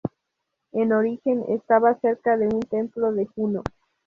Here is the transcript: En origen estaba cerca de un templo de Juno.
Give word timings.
En 0.71 0.93
origen 0.93 1.43
estaba 1.49 1.93
cerca 1.99 2.35
de 2.35 2.47
un 2.47 2.61
templo 2.61 3.13
de 3.13 3.27
Juno. 3.27 3.61